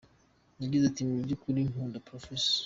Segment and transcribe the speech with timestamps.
[0.61, 2.23] Yagize ati “Mu by’ukuri nkunda Prof.